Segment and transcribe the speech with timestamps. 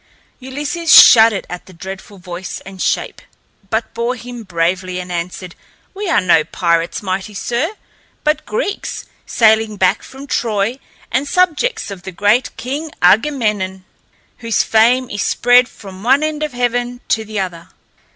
[0.39, 3.21] Ulysses shuddered at the dreadful voice and shape,
[3.69, 5.53] but bore him bravely, and answered,
[5.93, 7.73] "We are no pirates, mighty sir,
[8.23, 10.79] but Greeks, sailing back from Troy,
[11.11, 13.85] and subjects of the great King Agamemnon,
[14.39, 17.67] whose fame is spread from one end of heaven to the other.